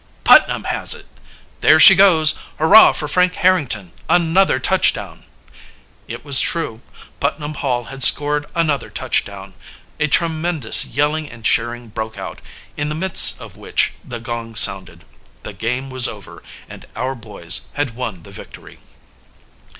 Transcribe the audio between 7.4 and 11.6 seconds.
Hall had scored another touchdown. A tremendous yelling and